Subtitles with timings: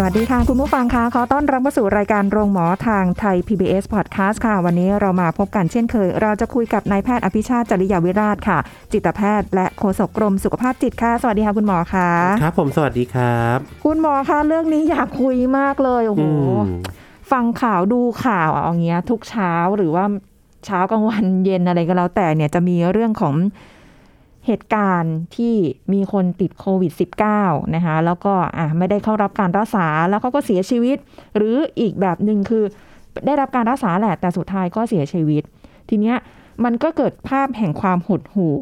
[0.00, 8.58] สวัสดีค่ะ คุณผู้ฟังคะขอต้อนรับเข้าสู่รายการโรงหมอทางไทย PBS Podcast ค่ะ วันนี้เรามาพบกันเช่นเคย เราจะคุยกับนายแพทย์อภิชาติจริยาวิราชค่ะ
[8.92, 12.10] จิตแพทย์และโฆษกกรมสุขภาพจิตค่ะ สวัสดีค่ะคุณหมอคะ
[12.42, 16.28] ครับ ผมสวัสดีครับ คุณหมอคะเรื่องนี้อยากคุยมากเลยโอ้โหอื
[16.62, 16.64] ม
[17.32, 20.04] ฟังข่าวดูข่าวอะเอาเงี้ย ทุกเช้าหรือว่า
[20.66, 23.34] เช้ากลางวันเย็นอะไรก็แล้วแต่เนี่ยจะมีเรื่องของ
[24.48, 25.54] เหตุการณ์ที่
[25.92, 26.92] มีคนติดโควิด
[27.32, 30.96] -19 นะคะแล้วก็อะไม่ได้เข้ารับการรักษาแล้วเขาก็เสียชีวิต
[31.36, 32.64] หรืออีกแบบหนึ่งคือ
[33.26, 35.42] ได้รับการรักษาแหละแต่สุดท้ายก็เสียชีวิต
[35.88, 36.16] ทีเนี้ย
[36.64, 38.54] มันก็เกิดภาพแห่งความหดหู่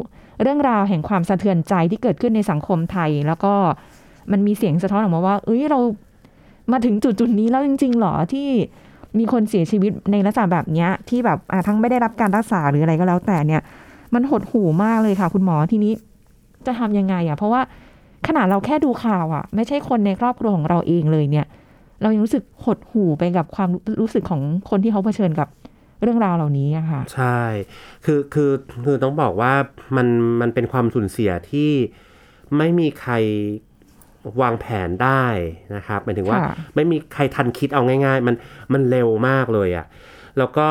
[0.42, 3.54] เรื่องราวแห่งความสะเทือนใจที่เกิดขึ้นในสังคมไทย แล้วก็
[4.32, 5.80] มันมีเสียงสะท้อนออกมาว่า เอ้ยเรา
[6.72, 8.48] มาถึงจุดจุดนี้แล้วจริง ๆหรอที่
[9.18, 13.62] มีคนเสียชีวิตในลักษณะแบบเนี้ยที่แบบทั้งไม่ได้รับการรักษาหรืออะไรก็แล้วแต่เนี่ย
[14.16, 15.92] มันหดหู่มากเลยค่ะคุณหมอทีนี้
[16.66, 17.60] จะทำยังไงอะ เพราะว่า
[18.26, 21.46] ขนาดเราแค่ดูข่าวอะ ไม่ใช่คนในครอบครัวของเราเองเลยเนี่ย
[22.02, 23.68] เรายังรู้สึกหดหู่ไปกับความ
[24.00, 25.48] รู้สึกของคนที่เขาเผชิญกับ
[26.02, 27.40] เรื่องราวเหล่านี้อะค่ะ ใช่
[28.04, 28.50] คือคือ
[28.84, 29.52] คือต้องบอกว่า
[29.96, 30.06] มัน
[30.40, 31.70] มันเป็นความสูญเสียที่
[32.56, 33.12] ไม่มีใคร
[34.42, 35.24] วางแผนได้
[35.76, 38.36] นะครับหมายถึงว่าค่ะไม่มีใครทันคิดเอาง่าย ๆ มัน
[38.72, 39.86] มันเร็วมากเลยอะ่ะ
[40.38, 40.68] แล้วก็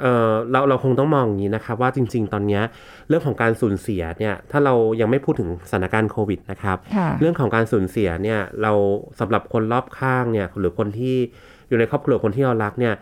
[0.00, 2.62] เออเราเราคงต้องมองอย่างนี้นะครับว่าจริง ๆ ตอนเนี้ย
[3.08, 8.72] เรื่องของการสูญเสียเนี่ยถ้าเรายังไม่พูดถึงสถานการณ์โควิดนะครับค่ะเรื่องของการสูญเสียเนี่ยเรา
[9.20, 11.16] สำหรับคนรอบข้างเนี่ยหรือคนที่
[11.68, 12.94] อยู่ในครอบครัวคนที่เรารักเนี่ย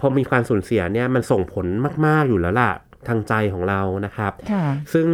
[0.00, 1.66] พอมีการสูญเสียเนี่ยมันส่งผล
[2.06, 2.70] มาก ๆอยู่แล้วล่ะ
[3.08, 5.06] ทางใจของเรานะครับค่ะซึ่ง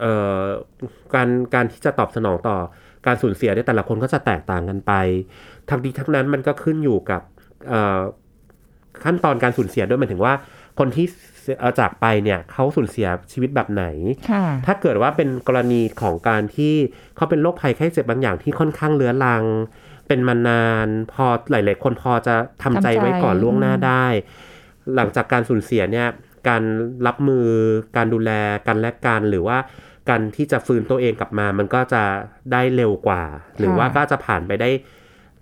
[0.00, 0.42] เอ่อ
[1.14, 2.56] การการที่จะตอบสนองต่อ
[3.06, 4.92] การสูญเสียเนี่ยแต่ละคนก็จะแตกต่างกันไป
[5.68, 7.22] ทั้งนี้ทั้งนั้นมันก็ขึ้นอยู่กับ
[7.68, 8.00] เอ่อ
[9.04, 10.34] ขั้นตอนการสูญเสียด้วยหมายถึงว่า
[10.78, 11.06] คนที่
[11.60, 13.84] เอ่อจากไปเนี่ยเขาสูญเสียชีวิตแบบไหน
[14.30, 16.74] ค่ะถ้าเกิดว่าเป็นกรณีของการที่
[17.16, 19.44] เขาเป็นโรคภัยไข้เจ็บบางอย่างที่ค่อนข้างเรื้อรัง
[20.08, 24.06] เป็นมานานพอหลาย ๆ คนพอจะทำใจทำใจไว้ก่อนล่วงหน้าอืมได้
[24.96, 26.08] หลังจากการสูญเสียเนี่ย
[26.48, 26.62] การ
[27.06, 27.46] รับมือ
[27.96, 28.30] การดูแล
[28.66, 29.58] กันและกันหรือว่า
[30.08, 32.02] การที่จะฟื้นตัวเองกลับมา มันก็จะ
[32.52, 33.22] ได้เร็วกว่า
[33.58, 34.70] หรือว่าก็จะผ่านไปได้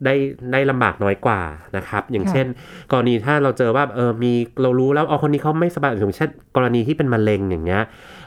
[0.05, 0.15] ได้
[0.53, 1.41] ได้ลำบากน้อยกว่า
[1.77, 2.47] นะครับ อย่างเช่น
[2.93, 7.83] กรณีถ้าเราเจอว่าเออมีเรารู้แล้วเอาคนนี้เขาไม่สบายอย่างเช่น กรณีที่เป็นมะเร็งอย่างเงี้ย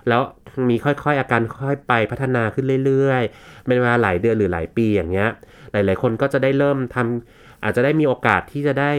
[0.07, 0.21] แล้ว
[0.69, 5.29] มีค่อยๆ อาการค่อยๆไปพัฒนาขึ้นเรื่อยๆ เป็นเวลาหลายเดือนหรือหลายปีอย่างเงี้ย
[5.71, 8.91] หลายๆ คนก็จะได้เริ่มทำอาจจะได้มีโอกาสที่จะได้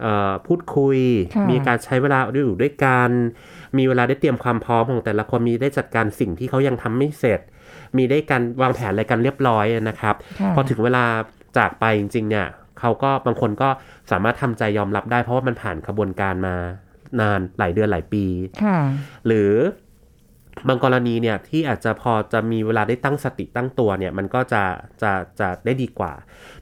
[0.00, 0.98] เอ่อพูดคุย
[1.34, 3.10] ค่ะมีการใช้เวลาอยู่ด้วยกัน
[3.78, 7.40] มีเวลาได้เตรียมความพร้อมของแต่ละคนมีได้จัดการสิ่งที่เขายังทำไม่เสร็จ
[7.96, 11.04] มีได้การวางแผนอะไรกันเรียบร้อยนะครับค่ะพอถึงเวลา
[11.56, 12.46] จากไปจริงๆเนี่ย
[12.80, 13.68] เขาก็บางคนก็
[14.10, 16.54] สามารถทำใจยอมรับได้เพราะว่ามันผ่านกระบวนการมา
[17.20, 18.24] นานหลายเดือนหลายปี
[18.64, 18.78] ค่ะ
[19.26, 19.52] หรือ
[20.68, 24.62] บางกรณีเนี่ยที่อาจจะพอจะมีเวลาได้ตั้งสติตั้งตัวเนี่ยมันก็จะ
[25.02, 26.12] จะจะได้ดีกว่า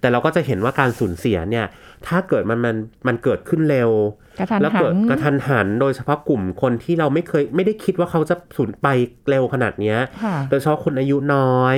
[0.01, 1.67] แต่เราก็จะเห็นว่าการสูญเสียเนี่ย
[2.07, 3.91] ถ้าเกิดมันมันมันเกิดขึ้นเร็ว
[4.39, 8.87] กระทันแล้วหัเกิดนกระทันหันโดยเฉพาะกลุ่มคนที่เราไม่เคยไม่ได้คิดว่าเขาจะสูญไป
[9.29, 11.77] เร็วขนาดเนี้ยค่ะโดยเฉพาะคนอายุน้อย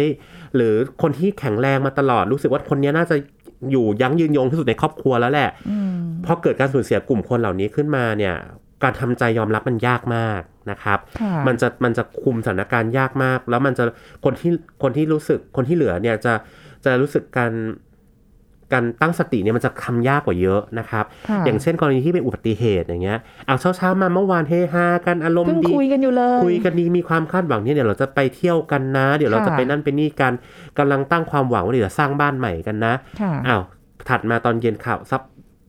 [0.54, 3.16] หรือคนที่แข็งแรงมาตลอดรู้สึกว่าคนเนี้ยน่าจะ
[3.71, 5.97] อยู่ยั้งยืนยงที่สุดในครอบครัวแล้วแหละอืม
[6.27, 8.34] พอเกิดการสูญเสียกลุ่มคนเหล่านี้ขึ้นมาเนี่ย
[8.82, 13.84] การทำใจยอมรับมันยากมากนะครับค่ะมันจะมันจะคุมสถานการณ์ยากมาก แล้วมันจะ
[14.25, 14.50] คนที่
[14.82, 16.32] คนที่รู้สึกคนที่เหลือเนี่ยจะ
[16.84, 17.53] จะรู้สึกการ
[18.72, 30.32] การตั้งสติเนี่ยมันจะทำยากกว่าเยอะนะครับค่ะอย่างเช่นกรณีที่เป็นอุบัติเหตุอย่างเงี้ย เอาเช้าเช้าๆมาเมื่อวานเฮฮากันอารมณ์เพิ่งดีคุยกันอยู่เลย คุยกันดีมีความคาดหวังเนี่ยเดี๋ยวเราจะไปเที่ยวกันนะ เดี๋ยวเราค่ะจะไปนั่นไปนี่กัน
[30.78, 33.62] กำลังตั้งความหวังว่าเดี๋ยวจะสร้างบ้านใหม่กันนะค่ะอ้าว
[34.09, 35.22] ถัดมาตอนเย็นข่าวซับ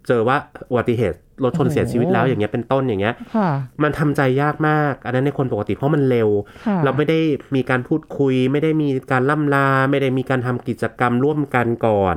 [0.07, 0.37] เจอว่า
[0.71, 3.49] อุบัติเหตุ รถชนโอ้โหเสียชีวิตแล้วอย่างเงี้ยเป็นต้นอย่างเงี้ยค่ะ
[3.83, 6.29] มันทำใจยากมาก อันนั้นในคนปกติเพราะมันเร็ว
[6.67, 7.19] ค่ะเราไม่ได้
[7.55, 12.15] มีการพูดคุย ไม่ได้มีการล่ำลา ไม่ได้มีการทำกิจกรรมร่วมกันก่อน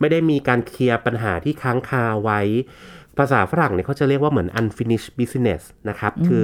[0.00, 2.40] ไม่ได้มีการเคลียร์ปัญหาที่ค้างคาไว้
[3.18, 6.42] ภาษาฝรั่งเนี่ยเขาจะเรียกว่าเหมือน unfinished business นะครับ คือ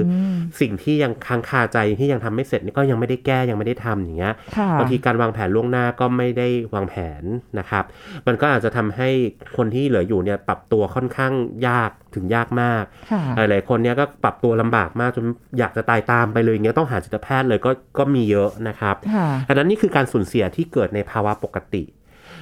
[0.59, 7.23] สิ่งที่ยังค้างคาใจที่ยังทำไม่เสร็จนี่ก็ยังไม่ได้แก้ยังไม่ได้ทำอย่างเงี้ยค่ะบางทีการวางแผนล่วงหน้าก็ไม่ได้วางแผน
[7.59, 7.83] นะครับ
[8.27, 9.09] มันก็อาจจะทำให้
[9.57, 11.33] คนที่เหลืออยู่เนี่ยปรับตัวค่อนข้าง
[11.67, 15.25] ยากถึงยากมากค่ะหลายๆคนเนี่ยก็ปรับตัวลำบากมากจน
[15.59, 21.83] อยากจะตายตามไปเลยอย่างเงี้ยต้องหาจิตแพทย์เลยก็ก็มีเยอะนะครับค่ะอันนั้นนี่คือการสูญเสียที่เกิดในภาวะปกติ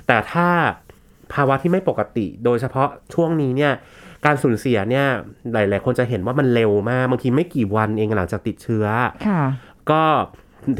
[0.07, 0.49] แต่ถ้า
[1.33, 3.73] ภาวะที่ไม่ปกติ โดยเฉพาะช่วงนี้เนี่ย
[4.25, 5.07] การสูญเสียเนี่ย
[5.53, 8.85] หลาย ๆ คนจะเห็นว่ามันเร็วมากบางทีไม่กี่วันเองหลังจากติดเชื้อ
[9.27, 9.41] ค่ะ
[9.91, 10.03] ก็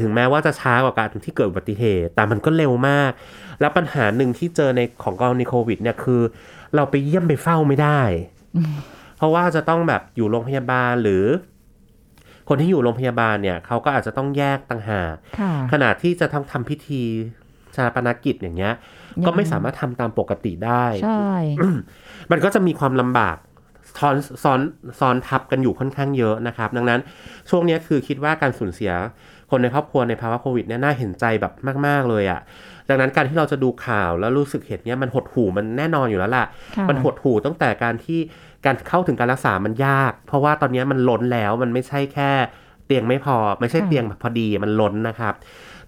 [0.00, 3.10] ถึงแม้ว่าจะช้ากว่าการที่เกิดอุบัติเหตุ แต่มันก็เร็วมาก
[3.60, 6.22] แล้วปัญหาหนึ่งที่เจอในของกรณีโควิดเนี่ยคือ
[6.74, 8.00] เราไปเยี่ยมไปเฝ้าไม่ได้
[9.16, 11.24] เพราะว่าจะต้องแบบอยู่โรงพยาบาลหรือ
[12.48, 17.04] คนที่อยู่โรงพยาบาลเนี่ยเขาก็อาจจะต้องแยกต่างหากค่ะขณะที่จะต้องทำพิธี
[17.76, 18.74] ชาปนกิจอย่างเงี้ย
[19.26, 21.30] ก็ไม่สามารถทำตามปกติได้ใช่
[22.30, 23.36] มันก็จะมีความลำบาก
[23.98, 24.60] ซ้อนซ้อน
[25.00, 27.00] ซ้อนทับกันอยู่ค่อนข้างเยอะนะครับ ดังนั้น
[27.50, 28.92] ช่วงเนี้ยคือคิดว่าการสูญเสีย
[29.50, 31.52] คนในครอบครัวในภาวะโควิดเนี่ยน่าเห็นใจแบบ
[31.86, 32.40] มาก ๆ เลยอะ่ะ
[32.88, 36.44] ดังนั้นการที่เราจะดูข่าวแล้วรู้สึกเหตุเนี้ยมันหดหู่มันแน่นอนอยู่แล้วล่ะ
[36.76, 38.20] ค่ะ มันหดหู่ตั้งแต่การที่
[38.66, 42.30] การเข้าถึงการรักษามันยาก เพราะว่าตอนเนี้ยมันล้นแล้วมันไม่ใช่แค่
[42.86, 45.34] เตียงไม่พอ ไม่ใช่เตียงแบบพอดีมันล้นนะครับ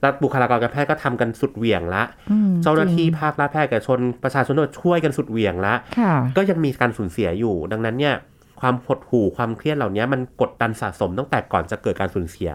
[0.00, 8.14] แล้วบุคลากรการแพทย์ก็ทำกันสุดเหวี่ยงละอืมเจ้าหน้าที่จริงภาครัฐแพทย์เอกชนประชาชนทุกคนช่วยกันสุดเหวี่ยงละค่ะก็ยังมีการสูญเสียอยู่ ดังนั้นเนี่ย
[8.60, 12.50] ความหดหู่ความเครียดเหล่านี้มันกดดันสะสมตั้งแต่ก่อนจะเกิดการสูญเสีย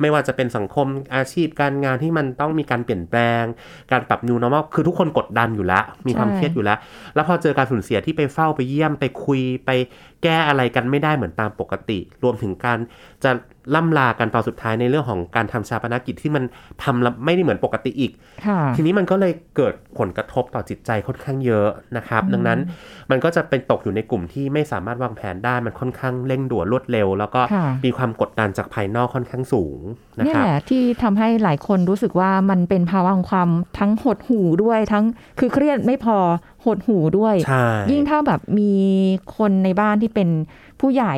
[0.00, 3.42] ไม่ว่าจะเป็นสังคมอาชีพการงานที่มันต้องมีการเปลี่ยนแปลง
[3.92, 6.78] การปรับ new normal คือทุกคนกดดันอยู่แล้ว มีความใช่เครียดอยู่แล้ว
[7.14, 9.70] แล้วพอเจอการสูญเสียที่ไปเฝ้าไปเยี่ยมไปคุยไป
[10.22, 12.78] แก้อะไรกันไม่ได้เหมือนตามปกติ รวมถึงการ
[13.24, 13.30] จะ
[13.74, 16.44] ล่ำลากันตอนสุดท้ายในเรื่องของการทำชาปนกิจที่มัน
[16.82, 18.12] ทำแล้วไม่ได้เหมือนปกติอีก
[18.46, 22.58] ค่ะทีนี้มันก็เลยเกิดผลกระทบต่อจิตใจค่อนข้างเยอะนะครับ ดังนั้น
[23.10, 29.80] มันก็จะเป็นตกอยู่ในกลุ่มที่ไม่สามารถวางแผนได้มันค่อนข้างเร่งด่วนรวดเร็ว แล้วก็ค่ะมีความกดดันจากภายนอกค่อนข้างสูง
[30.18, 35.04] นะเนี่ยครับแหละที่ทำให้หลายคนรู้สึกว่ามันเป็นภาวะของความทั้งหดหู่ด้วยทั้ง
[35.38, 36.18] คือเครียดไม่พอ
[36.64, 38.72] หดหู่ด้วยใช่ยิ่งถ้าแบบมี
[39.36, 40.28] คนในบ้านที่เป็น
[40.80, 41.16] ผู้ใหญ่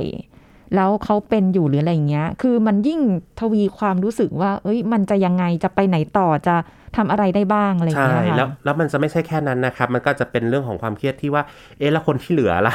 [0.77, 3.01] แล้วเขาเป็นอยู่หรืออะไรอย่างเงี้ย คือมันยิ่ง
[3.41, 6.57] ทวีความรู้สึกว่า เอ้ย มันจะยังไงจะไปไหนต่อจะ
[6.97, 11.43] ทำอะไรได้บ้างอะไรอย่างใช่เงี้ยค่ะแล้วแล้วมันจะไม่ใช่แค่นั้นนะครับ มันก็จะเป็นเรื่องของความเครียดที่ว่า
[11.79, 12.75] เอ๊ะแล้วคนที่เหลือล่ะ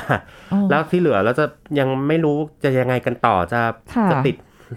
[0.54, 1.46] อ๋อแล้วที่เหลือเราจะ
[1.80, 3.60] ยังไม่รู้จะยังไงกันต่อจะ
[3.96, 4.36] ค่ะจะติด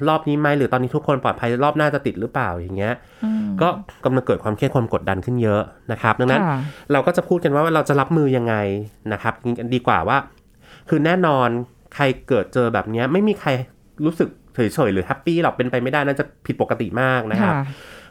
[0.08, 2.94] รอบนี้ไหมหรือตอนนี้ทุกคนปลอดภัยรอบหน้าจะติดหรือเปล่าอย่างเงี้ย
[3.24, 3.68] อืมก็
[4.04, 5.62] กำลังเกิดความเครียดความกดดันขึ้นเยอะ
[5.92, 6.58] นะครับ ดังนั้นค่ะ
[6.92, 8.54] เราก็จะพูดกันว่าเราจะรับมือยังไง
[9.12, 9.34] นะครับ
[9.74, 10.18] ดีกว่าว่า
[10.88, 11.48] คือแน่นอน
[11.94, 13.50] ใครเกิดเจอแบบเนี้ยไม่มีใคร
[14.04, 17.64] รู้สึกเฉยๆหรือแฮปปี้หรอกเป็นไปไม่ได้น่าจะผิดปกติมากนะครับค่ะ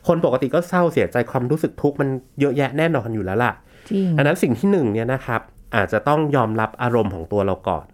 [0.07, 2.09] คนปกติก็เศร้าเสียใจความรู้สึกทุกข์มัน
[2.39, 3.53] เยอะแยะแน่นอนอยู่แล้วล่ะ
[3.89, 5.41] จริงดังนั้นสิ่งที่หนึ่งเนี่ยนะครับ
[5.75, 7.85] อาจจะต้องยอมรับอารมณ์ของตัวเราก่อน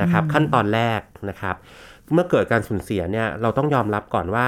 [0.00, 1.56] นะครับ ขั้นตอนแรกนะครับ
[2.12, 4.44] เมื่อเกิดการสูญเสียเนี่ยเราต้องยอมรับก่อนว่า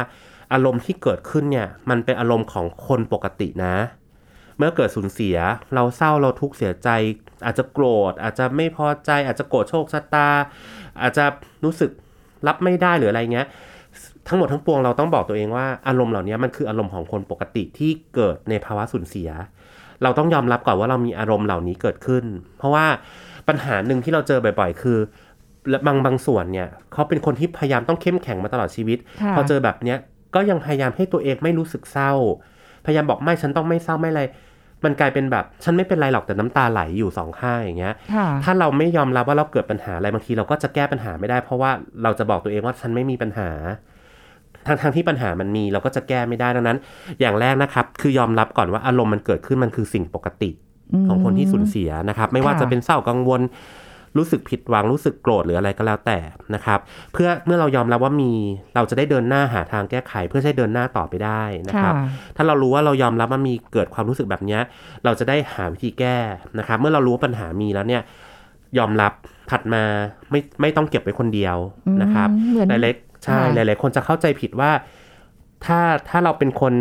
[0.53, 3.77] อารมณ์ที่เกิดขึ้นเนี่ยมันเป็นอารมณ์ของคนปกตินะ
[4.59, 5.37] เมื่อเกิดสูญเสีย
[5.75, 6.89] เราเศร้าเราทุกข์เสียใจ
[7.45, 10.29] อาจจะโกรธ อาจจะไม่พอใจ อาจจะโกรธโชคชะตา
[11.03, 11.25] อาจจะ
[11.65, 11.91] รู้สึก
[12.47, 13.47] รับไม่ได้หรืออะไรเงี้ย
[14.29, 19.31] ทั้งหมดทั้งปวงเราต้องบอกตัวเองว่าอารมณ์เหล่านี้มันคืออารมณ์ของคนปกติที่เกิดในภาวะสูญเสีย
[20.03, 22.25] เราต้องยอมรับก่อนว่าเรามีอารมณ์เหล่านี้เกิดขึ้น
[22.59, 22.87] เพราะว่า
[23.49, 24.99] ปัญหาหนึ่งที่เราเจอบ่อย ๆ คือ
[25.71, 29.99] และบางบางส่วนเนี่ยเขาเป็นคนที่พยายามต้องเข้มแข็งมาตลอดชีวิตค่ะพอเจอแบบเนี้ย
[30.35, 32.13] ก็ยังพยายามให้ตัวเองไม่รู้สึกเศร้า
[32.87, 34.23] พยายามบอกไม่ฉันต้องไม่เศร้าไม่อะไร
[34.85, 41.71] มันกลายเป็นแบบ ฉันไม่เป็นไรหรอกแต่น้ำตาไหลอยู่สองข้างอย่างเงี้ยค่ะถ้าเราไม่ยอมรับว่าเราเกิดปัญหาอะไรบางทีเราก็จะแก้ปัญหาไม่ได้ เพราะว่า
[42.03, 43.51] เราจะบอกตัวเองว่าฉันไม่มีปัญหา
[44.67, 46.79] ทางทางที่ปัญหามันมีเราก็จะแก้ไม่ได้ดังนั้น
[47.21, 50.51] อย่างแรกนะครับ คือยอมรับก่อนว่าอารมณ์มันเกิดขึ้นมันคือสิ่งปกติ
[51.09, 53.41] ของคนที่สูญเสียนะครับ ไม่ว่าค่ะจะเป็นเศร้ากังวล
[54.17, 56.19] รู้สึกผิดหวังรู้สึกโกรธหรืออะไรก็แล้วแต่
[56.55, 56.79] นะครับ
[57.13, 58.33] เพื่อเมื่อเรายอมรับว่ามี
[58.75, 64.61] เราจะได้เดินหน้าหาทางแก้ไข เพื่อให้เดินหน้าต่อไปได้นะครับค่ะถ้าเรารู้ว่าเรายอมรับว่ามีเกิดความรู้สึกแบบเนี้ย
[65.05, 66.17] เราจะได้หาวิธีแก้
[66.59, 68.03] นะครับ เมื่อเรารู้ว่าปัญหามีแล้วเนี่ย
[68.79, 69.13] ยอมรับ
[69.51, 69.83] ถัดมา
[70.31, 71.57] ไม่ไม่ต้องเก็บไว้คนเดียว
[72.03, 74.71] นะครับอืมเหมือนหลายๆใช่ค่ะหลายๆคนจะเข้าใจผิดว่า
[75.65, 76.75] ถ้าถ้าเราเป็นคน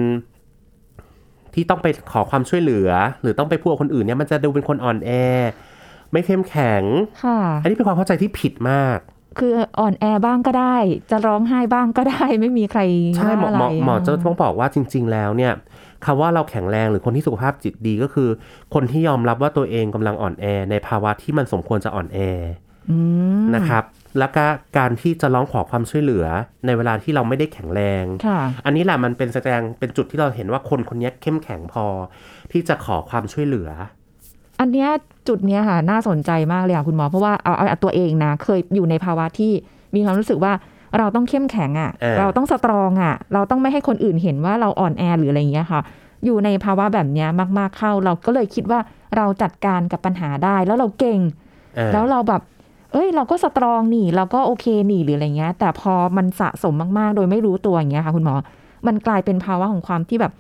[1.53, 2.89] ที่ต้องไปขอความช่วยเหลือ
[3.21, 5.11] หรือต้องไปพูดกับคนอื่นเนี่ยมันจะดูเป็นคนอ่อนแอ
[6.13, 6.84] ไม่เข้มแข็ง
[7.24, 9.00] ค่ะ อันนี้เป็นความเข้าใจที่ผิดมาก
[9.39, 10.75] คืออ่อนแอบ้างก็ได้
[11.12, 12.82] จะร้องไห้บ้างก็ได้ ไม่มีใคร
[13.17, 15.53] ใช่หมอว่าะหมไรอหมอจะต้องบอกว่าจริง ๆ แล้วเนี่ย
[16.05, 18.29] คำว่าเราแข็งแรงหรือคนที่สุขภาพจิตดีก็คือ
[18.74, 22.20] คนที่ยอมรับว่าตัวเองกำลังอ่อนแอ ในภาวะที่มันสมควรจะอ่อนแอ
[22.89, 22.98] อื
[23.41, 23.84] มนะครับ
[24.20, 24.46] แล้วก็
[24.77, 26.25] การที่จะร้องขอความช่วยเหลือ
[26.65, 31.86] ในเวลาที่เราไม่ได้แข็งแรงค่ะอันนี้แหละมันเป็นแสดงเป็นจุดที่เราเห็นว่าคนคนนี้เข้มแข็งพอ
[32.51, 33.70] ที่จะขอความช่วยเหลือ
[34.60, 34.89] อันเนี้ย
[35.27, 39.51] จุดเนี้ยค่ะน่าสนใจมากเลยค่ะคุณหมอเพราะว่าเอาเอาเอาตัวเองนะเคยอยู่ในภาวะที่
[39.95, 40.53] มีความรู้สึกว่า
[40.98, 45.81] เราต้องเข้มแข็งอะ่ะเออเราต้องสตรองอะ่ะ เราต้องไม่ให้คนอื่นเห็นว่าเราอ่อนแอหรืออะไรอย่างเงี้ยค่ะ
[46.25, 48.79] อยู่ในภาวะแบบเนี้ยมาก ๆเข้า เราก็เลยคิดว่า
[49.15, 51.19] เราจัดการกับปัญหาได้ แล้วเราเก่ง
[51.75, 52.41] เออแล้วเราแบบ
[52.93, 58.36] เอ้ย เราก็สตรองนี่เราก็โอเคนี่หรืออะไรเงี้ย แต่พอมันสะสมมากๆ โดยไม่รู้ตัวอย่างเงี้ยค่ะคุณหมอ
[58.88, 60.33] มันกลายเป็นภาวะของความที่แบบ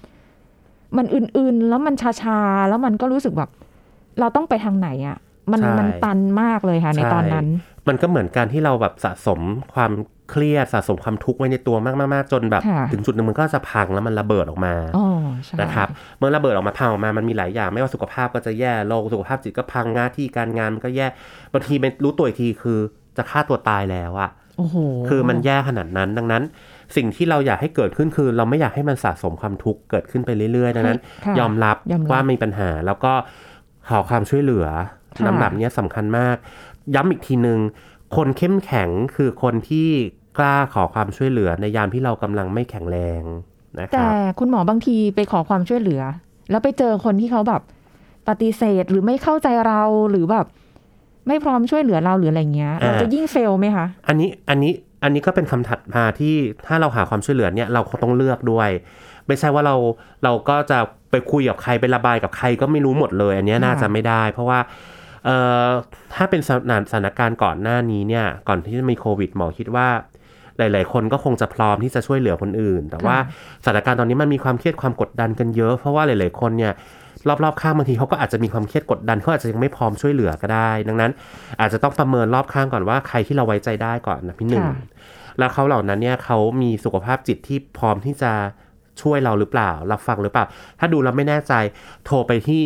[0.97, 3.49] มันอื่นๆ แล้วมันชาๆ แล้วมันก็รู้สึกแบบ
[4.19, 5.17] เราต้องไปทางไหนอะ่ะ
[5.51, 7.47] มันใช่ มันตันมากเลยค่ะ ในใช่ตอนนั้น
[7.87, 9.39] มันก็เหมือนการที่เราแบบสะสม
[9.75, 9.91] ความ
[10.31, 15.07] เครียดสะสมความทุกข์ไว้ในตัวมากๆๆจนแบบ ค่ะ ถึงจุดหนึ่งมันก็จะพังแล้วมันระเบิดออกมา อ๋อ
[15.45, 21.07] ใช่ นะครับเมื่อระเบิดออกมาพังออกมา มันมีหลายอย่าง ไม่ว่าสุขภาพก็จะแย่โรคสุขภาพจิตก็พังหน้าที่การงานมันก็แย่
[21.53, 22.79] บางทีไม่รู้ตัวอีกทีคือ
[23.17, 24.75] จะฆ่าตัวตายแล้วอะโอ้โห
[25.09, 26.43] คือมันแย่ขนาดนั้น ดังนั้น
[26.95, 33.13] สิ่งที่เราอยากให้เกิดขึ้นคือ เราไม่อยากให้มันสะสมความทุกข์เกิดขึ้นไปเรื่อยๆดังนั้น ค่ะยอมรับยอมรับ ว่ามีปัญหาแล้วก็
[33.89, 34.67] ขอความช่วยเหลือ
[35.17, 36.35] ค่ะลำดับเนี้ยสำคัญมาก
[36.95, 37.59] ย้ำอีกทีหนึ่ง
[38.15, 39.89] คนเข้มแข็งคือคนที่
[40.37, 43.23] กล้าขอความช่วยเหลือในยามที่เรากำลังไม่แข็งแรง
[43.79, 46.01] นะคแต่รับคุณหมอบางทีไปขอความช่วยเหลือ
[46.49, 47.61] แล้วไปเจอคนที่เขาแบบ
[48.29, 50.45] ปฏิเสธหรือไม่เข้าใจเราหรือแบบ
[51.27, 54.73] ไม่พร้อมช่วยเหลือเราหรืออะไรเงี้ยเราจะยิ่งเฟลไหมคะอันนี้อันนี้
[55.03, 56.35] อันนี้ก็เป็นคำถัดมาที่
[56.67, 58.69] ถ้าเราหาความช่วยเหลือเนี่ยเราคงต้องเลือกด้วย
[59.27, 59.75] ไม่ใช่ว่าเรา
[60.23, 60.79] เราก็จะ
[61.13, 64.59] ไปคุยกับใครไประบายกับใครก็ไม่รู้หมดเลย อันเนี้ยน่าจะไม่ได้ เพราะว่า
[65.25, 65.67] เอ่อ
[66.15, 69.87] ถ้าเป็นสถานสถานการณ์ก่อนหน้านี้เนี่ยก่อนที่จะมีโควิดหมอคิดว่า
[70.57, 73.17] หลาย ๆ คนก็คงจะพร้อมที่จะช่วยเหลือคนอื่น แต่ว่า
[73.63, 76.73] สถานการณ์ตอนนี้มันมีความเครียดความกดดันกันเยอะ เพราะว่าหลาย ๆ คนเนี่ย
[77.43, 81.11] รอบ ๆ ข้างบางทีเขาก็อาจจะมีความเครียดกดดันเขาอาจจะยังไม่พร้อมช่วยเหลือก็ได้ ดังนั้น
[81.59, 84.77] อาจจะต้องประเมินรอบข้างก่อนว่าใครที่เราไว้ใจได้ก่อนนะพี่หนึ่งค่ะ
[85.39, 88.31] แล้วเขาเหล่านั้นเนี่ยเขามีสุขภาพจิตที่พร้อมที่จะ
[89.01, 90.45] ช่วยเราหรือเปล่า รับฟังหรือเปล่า
[90.79, 91.53] ถ้าดูแล้วไม่แน่ใจ
[92.05, 92.61] โทรไปที่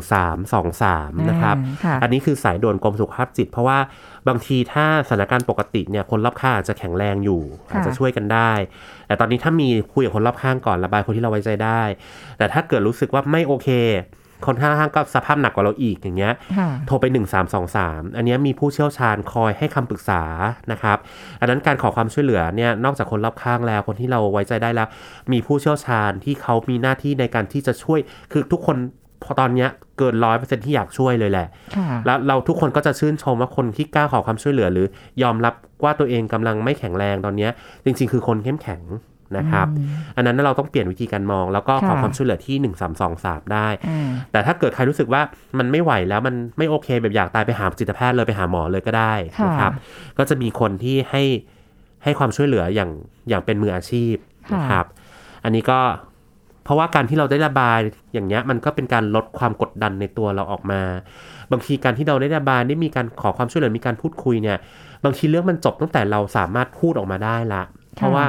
[0.00, 3.78] 1323 นะครับอ่าค่ะอันนี้คือสายด่วนกรมสุขภาพจิต เพราะว่า
[4.28, 8.52] บางทีถ้าสถานการณ์ปกติเนี่ยคนรอบข้างอาจจะแข็งแรงอยู่ อาจจะช่วยกันได้
[9.06, 11.82] แต่ตอนนี้ถ้ามีคุยกับคนรอบข้างก่อนระบายคนที่เราไว้ใจได้
[12.38, 13.68] แต่ถ้าเกิดรู้สึกว่าไม่โอเค
[14.46, 17.04] คนข้างๆก็สภาพหนักกว่าเราอีกอย่างเงี้ยค่ะโทรไป
[17.62, 20.22] 1323 อันเนี้ยมีผู้เชี่ยวชาญคอยให้คำปรึกษา
[20.72, 20.98] นะครับ
[21.40, 24.88] อันนั้นการขอความช่วยเหลือเนี่ยนอกจากคนรอบข้างแล้ว คนที่เราไว้ใจได้แล้ว
[25.32, 27.98] มีผู้เชี่ยวชาญที่เขามีหน้าที่ในการที่จะช่วย
[28.32, 28.76] คือทุกคน
[29.22, 34.86] พอตอนเนี้ยเกินร้อยเปอร์เซ็นที่อยากช่วยเลยแหละค่ะแล้วเราทุกคนก็จะชื่นชมว่าคนที่กล้าขอความช่วยเหลือ หรือ
[35.22, 37.50] ยอมรับว่าตัวเองกำลังไม่แข็งแรงตอนเนี้ย
[37.84, 38.82] จริง ๆ คือคนเข้มแข็ง
[39.38, 39.66] นะครับ
[40.16, 42.56] อันนั้นเราต้องเปลี่ยนวิธีการมอง แล้วก็ขอค่ะความช่วยเหลือที่
[43.04, 45.22] 1323 ได้อ่าแต่ถ้าเกิดใครรู้สึกว่า
[45.58, 49.72] มันไม่ไหวแล้วมันไม่โอเค แบบอยากตายไปหาจิตแพทย์เลยไปหาหมอเลยก็ได้ค่ะนะครับ
[50.18, 51.22] ก็จะมีคนที่ให้
[52.04, 52.90] ให้ความช่วยเหลืออย่าง
[53.28, 54.14] อย่างเป็นมืออาชีพ
[54.50, 54.86] ค่ะนะครับ
[55.44, 55.80] อันนี้ก็
[56.64, 57.78] เพราะว่าการที่เราได้ระบาย
[58.12, 60.80] อย่างเงี้ยมันก็เป็นการลดความกดดันในตัวเราออกมา
[61.52, 64.58] บางทีการที่เราได้ระบายได้มีการขอความช่วยเหลือมีการพูดคุยเนี่ย
[65.04, 67.62] บางทีเรื่องมันจบตั้งแต่เราสามารถพูดออกมาได้ละ
[67.96, 68.24] เพราะว่า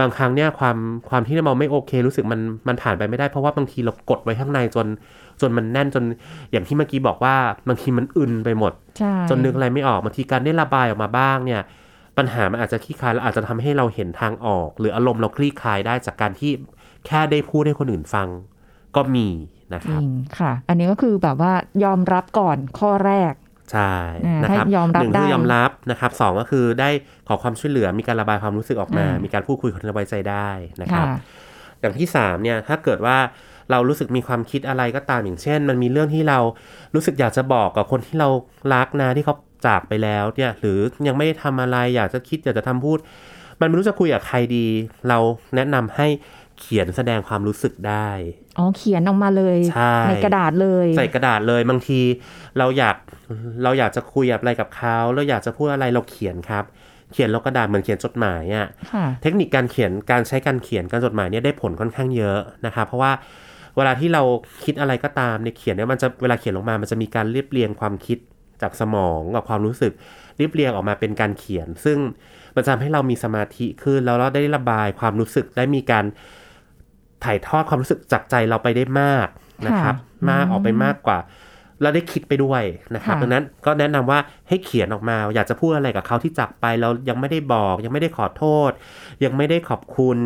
[0.00, 0.76] บางครั้งเนี่ยความ
[1.08, 4.86] ความที่เราไม่โอเค รู้สึกมันมันผ่านไปไม่ได้ เพราะว่าบางทีเรากดไว้ข้างในจน
[5.40, 6.04] จนมันแน่นจน
[6.52, 7.34] อย่างที่เมื่อกี้บอกว่า
[7.68, 11.60] บางทีมันอึนไปหมดใช่จนนึกอะไรไม่ออกบางทีการได้ระบายออกมาบ้างเนี่ย
[12.18, 16.52] ปัญหามันอาจจะคลี่คลายแล้วอาจจะทำให้เราเห็นทางออก หรืออารมณ์เราคลี่คลายได้จากการที่
[17.06, 18.28] แค่ได้พูดให้คนอื่นฟัง
[18.96, 19.28] ก็มี
[19.74, 20.06] นะจครับริง
[20.38, 21.52] ค่ะ อันนี้ก็คือแบบว่า
[21.84, 23.32] ยอมรับก่อนข้อแรก
[23.72, 23.94] ใช่
[24.26, 26.90] อ่านะครับให้ยอมรับหนึ่งคือได้ยอมรับนะครับสองก็คือได้
[27.28, 30.50] ขอความช่วยเหลือมีการระบายความรู้สึกออกมาอ่ามีมีการพูดคุยกับคนที่เราไว้ใจได้
[30.82, 31.16] นะครับค่ะ
[31.80, 33.16] อย่างที่สามเนี่ยถ้าเกิดว่า
[33.70, 36.38] เรารู้สึกมีความคิดอะไรก็ตามอย่างเช่น มันมีเรื่องที่เรา
[36.94, 38.28] รู้สึกอยากจะบอกกับคนที่เรา
[38.74, 39.34] รักนะที่เขา
[39.66, 42.98] จากไปแล้วเนี่ยหรือยังไม่ได้ทำอะไรอยากจะคิดอยากจะทำพูด
[43.60, 44.66] มันไม่รู้จะคุยกับใครดี
[45.08, 45.18] เรา
[45.56, 46.08] แนะนำให้
[46.60, 48.08] เขียนแสดงความรู้สึกได้
[48.58, 52.00] อ๋อ เขียนออกมาเลยใช่กระดาษเลย ใส่กระดาษเลย บางที
[52.58, 52.96] เราอยาก
[53.62, 56.64] เราอยากจะคุยอะไรกับเขาเราอยากจะพูดอะไรเราเขียนครับ
[57.12, 63.12] เขียนลงกระดาษเหมือนเขียนจดหมายอะค่ะ เทคนิคการเขียนการใช้การเขียนการจดหมายเนี่ยได้ผลค่อนข้างเยอะนะครับเพราะว่า
[63.76, 64.22] เวลาที่เรา
[64.64, 68.18] คิดอะไรก็ตามเนี่ยเขียนเนี่ยมันจะเวลาเขียนลงมา มันจะมีการเรียบเรียงความคิด
[68.62, 69.92] จากสมองกับความรู้สึก
[70.36, 71.98] เรียบเรียงออกมาเป็นการเขียน ซึ่ง
[72.54, 76.04] มันจะทำให้เรามีสมาธิขึ้นแล้วเราได้ระบายความรู้สึกได้มีการ
[77.24, 79.28] ถ่ายทอดความรู้สึกจากใจเราไปได้มาก
[79.66, 81.18] นะครับค่ะมากอืมออกไปมากกว่า
[81.82, 82.62] เราได้คิดไปด้วย
[82.94, 88.70] นะครับค่ะดังนั้นก็แนะนำว่าให้เขียนออกมา อยากจะพูดอะไรกับเขาที่จากไปเรายังไม่ได้บอก ยังไม่ได้ขอโทษ
[89.24, 90.18] ยังไม่ได้ขอบคุณ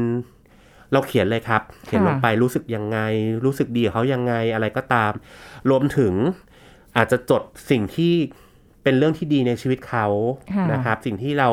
[0.93, 2.99] เราเขียนเลยครับ เขียนลงไปรู้สึกยังไง
[3.45, 5.13] รู้สึกดีกับเขายังไงอะไรก็ตาม
[5.71, 6.13] รวมถึง
[6.97, 8.15] อาจจะจดสิ่งที่
[8.83, 10.07] เป็นเรื่องที่ดีในชีวิตเขา
[10.53, 11.49] ค่ะนะครับ สิ่งที่เรา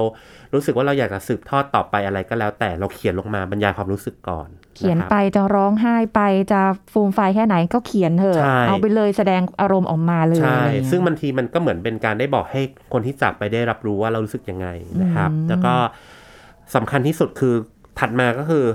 [0.53, 4.49] รู้สึกว่าเราอยากจะสืบทอดต่อไปอะไรก็แล้ว แต่เราเขียนลงมาบรรยายความรู้สึกก่อน
[4.81, 6.21] ขียนนะครับไปจะร้องไห้ไป
[6.51, 6.61] จะ
[6.91, 12.61] ฟูมไฟายแค่ไหนก็เขียนเถอะใช่เอาไปเลยแสดงอารมณ์ออกมาเลยใช่อะไรอย่างเงี้ยซึ่งบางทีมันก็เหมือนเป็นการได้บอกให้
[12.93, 14.67] คนที่จากไปได้รับรู้ว่าเรารู้สึกยังไง
[15.01, 15.73] นะครับอืมแล้วก็
[16.75, 17.53] สำคัญที่สุดคือ
[17.99, 18.65] ถัดมาก็คือ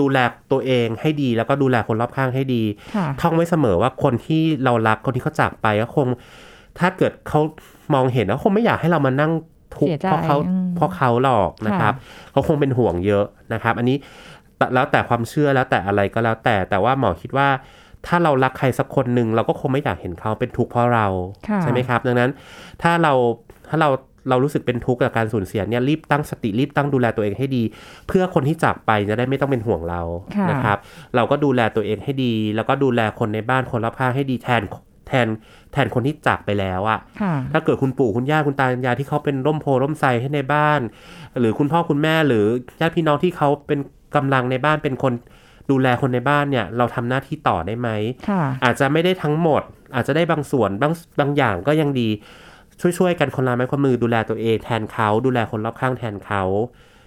[0.00, 0.18] ดูแล
[0.52, 2.62] ตัวเองให้ดีแล้วก็ดูแลคนรอบข้างให้ดี
[2.96, 6.06] ค่ะท่องไว้เสมอว่าคนที่เรารักคนที่เขาจากไปก็คง
[6.78, 7.40] ถ้าเกิดเขา
[7.94, 9.32] มองเห็นก็คงไม่อยากให้เรามานั่ง
[9.76, 11.94] ทุกเสีข์ยใจเพราะเขาอืมเพราะเขาหรอกนะครับ
[12.32, 13.96] เขาคงเป็นห่วงเยอะนะครับ อันนี้
[14.58, 17.48] แต่แล้วแต่ความเชื่อแล้วแต่อะไรก็แล้วแต่แต่ว่าหมอคิดว่า
[18.06, 21.06] ถ้าเรารักใครสักคนหนึ่งเราก็คงไม่อยากเห็นเขาเป็นทุกข์เพราะเรา
[21.48, 22.30] ค่ะใช่ไหมครับ ดังนั้น
[22.82, 23.12] ถ้าเรา
[23.68, 23.90] ถ้าเรา
[24.28, 27.62] เรารู้สึกเป็นทุกข์กับการสูญเสียเนี่ยรีบตั้งสติรีบตั้งดูแลตัวเองให้ดี
[28.08, 30.00] เพื่อคนที่จากไปจะได้ไม่ต้องเป็นห่วงเรา
[30.36, 30.78] ค่ะนะครับ
[31.14, 34.62] เราก็ดูแลตัวเองให้ดี แล้วก็ดูแลคนในบ้านคนรอบข้างให้ดีแทน
[35.06, 35.28] แทน
[35.72, 40.80] แทนคนที่จากไปแล้วอะค่ะถ้าเกิดคุณปู่คุณย่าคุณตาคุณยายที่เขาเป็นร่มโพร่มไทรให้ในบ้าน
[41.40, 42.44] หรือคุณพ่อคุณแม่หรือ
[42.80, 43.78] ญาติพี่น้องที่เขาเป็น
[44.16, 45.12] กำลังในบ้านเป็นคน
[45.70, 47.88] ดูแลคนในบ้านเนี่ย เราทำหน้าที่ต่อได้ไหม
[48.28, 49.62] ค่ะอาจจะไม่ได้ทั้งหมด
[49.94, 52.08] อาจจะได้บางส่วนบางบางอย่างก็ยังดี
[52.98, 56.42] ช่วยๆกันคนละไม้คนมือดูแลตัวเองแทนเขาดูแลคนรอบข้างแทนเขา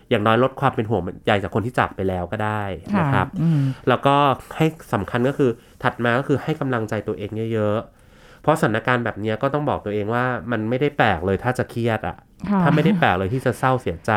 [0.09, 4.15] อย่างน้อยลดความเป็นห่วงใยจากคนที่จากไปแล้วก็ได้ค่ะนะครับอืมแล้วก็
[4.57, 5.51] ให้สำคัญก็คือ
[5.83, 12.17] ถัดมาก็คือให้กำลังใจตัวเองเยอะๆ เพราะสถานการณ์แบบเนี้ยก็ต้องบอกตัวเองว่ามันไม่ได้แปลกเลยถ้าจะเครียดอะค่ะ
[12.63, 14.11] ถ้าไม่ได้แปลกเลยที่จะเศร้าเสียใจ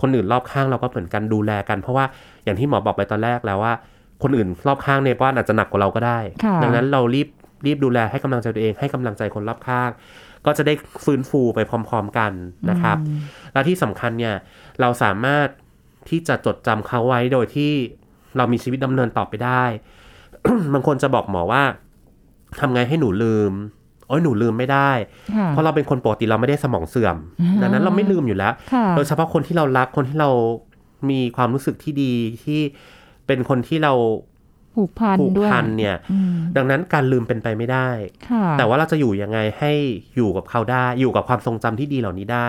[0.00, 2.04] คนอื่นรอบข้างเราก็เหมือนกันดูแลกัน เพราะว่า
[2.44, 3.74] อย่างที่หมอบอกไปตอนแรกแล้วว่า
[4.22, 7.28] คนอื่นรอบข้างในบ้านอาจจะหนักกว่าเราก็ได้ค่ะดังนั้นเรารีบ
[7.66, 9.90] รีบดูแลให้กำลังใจตัวเองให้กำลังใจคนรอบข้าง
[10.46, 12.32] ก็จะได้ฟื้นฟูไปพร้อม ๆกัน
[12.70, 13.18] นะครับอืม
[13.52, 14.34] แล้วที่สำคัญเนี่ย
[14.80, 15.48] เราสามารถ
[16.10, 17.72] ที่จะจดจำเขาไว้โดยที่
[18.36, 19.64] เรามีชีวิตดำเนินต่อไปได้
[20.74, 21.62] บางคนจะบอกหมอว่า
[22.60, 23.52] ทำไงให้หนูลืม
[24.08, 24.90] โอ้ยหนูลืมไม่ได้
[25.34, 30.30] ค่ะเพราะเราเป็นคนปกติเราไม่ได้สมองเสื่อมอ่าดังนั้นเราไม่ลืมอยู่แล้วค่ะโดยเฉพาะคนที่เรารักคนที่เรา
[31.10, 32.12] มีความรู้สึกที่ดี
[32.44, 32.60] ที่
[33.26, 33.92] เป็นคนที่เรา
[34.76, 37.88] ผูกพันผูกด้วยพันเนี่ยอืมดังนั้นการลืมเป็นไปไม่ได้
[38.28, 39.72] ค่ะแต่ว่าเราจะอยู่ยังไงให้
[40.16, 42.48] อยู่กับเขาได้ อยู่กับความทรงจำที่ดีเหล่านี้ได้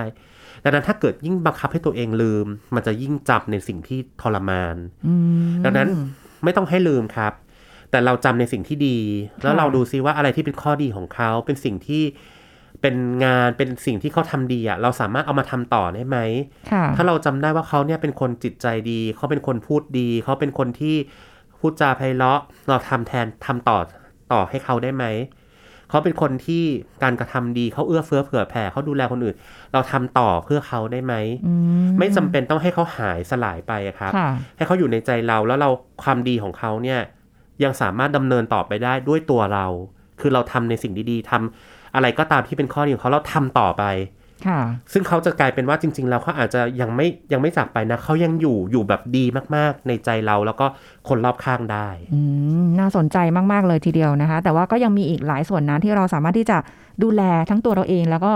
[0.63, 2.45] ดังนั้นถ้าเกิดยิ่งบังคับให้ตัวเองลืม
[2.75, 4.75] มันจะยิ่งจำในสิ่งที่ทรมาน
[5.07, 5.13] อื
[5.49, 5.87] มดังนั้น
[6.43, 7.33] ไม่ต้องให้ลืมครับ
[7.93, 8.97] แต่เราจำในสิ่งที่ดี
[9.41, 12.03] แล้วค่ะเราดูซิว่าอะไรที่เป็นข้อดีของเขาเป็นสิ่งที่
[12.81, 12.95] เป็น
[13.25, 16.17] งานเป็นสิ่งที่เขาทำดีอะเราสามารถเอามาทำต่อได้ไหม
[16.71, 20.95] ค่ะถ้าเราจำได้ว่าเขาเนี่ยเป็นคนจิตใจดี เขาเป็นคนพูดดี เขาเป็นคนที่
[21.59, 23.77] พูดจาไพเราะเราทำแทนทำต่อ
[24.31, 25.05] ต่อให้เขาได้ไหม
[25.89, 26.63] เขาเป็นคนที่
[27.03, 29.35] การกระทำดีเขาเอื้อเฟื้อเผื่อแผ่เขาดูแลคนอื่น
[29.73, 31.13] เราทำต่อเพื่อเขาได้ไหม
[31.47, 31.53] อื
[31.99, 35.69] ไม่จำเป็นต้องให้เขาหายสลายไปอะครับค่ะให้เขาอยู่ในใจเราแล้วเรา
[36.03, 36.99] ความดีของเขาเนี่ย
[37.63, 39.65] ยังสามารถดำเนินต่อไปได้ด้วยตัวเรา
[40.19, 43.83] คือเราทำในสิ่งดีๆทำอะไรก็ตามที่เป็นข้อดีของเขาเราทำต่อไป
[44.47, 44.61] ค่ะ
[44.93, 50.65] ซึ่งเขาจะกลายเป็นว่าจริง ๆ แล้วเขาอาจจะยังไม่ยังไม่จากไปนะเขายังอยู่อยู่แบบดีมากๆ ในใจเราแล้วก็
[51.09, 52.19] คนรอบข้างได้อื
[52.63, 53.17] มน่าสนใจ
[53.51, 56.57] มากๆเลยทีเดียวนะคะ แต่ว่าก็ยังมีอีกหลายส่วนนะที่เราสามารถที่จะ
[57.03, 58.33] ดูแลทั้งตัวเราเองแล้วก็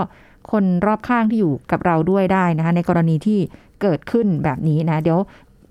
[0.52, 3.38] คนรอบข้างที่อยู่กับเราด้วยได้นะคะ ในกรณีที่
[3.82, 5.18] เกิดขึ้นแบบนี้นะ เดี๋ยว